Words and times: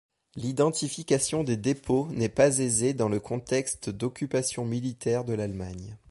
L'identification 0.35 1.43
des 1.43 1.57
dépôts 1.57 2.07
n'est 2.09 2.27
pas 2.27 2.57
aisée 2.57 2.95
dans 2.95 3.07
le 3.07 3.19
contexte 3.19 3.91
d'occupation 3.91 4.65
militaire 4.65 5.23
de 5.25 5.33
l'Allemagne. 5.33 5.95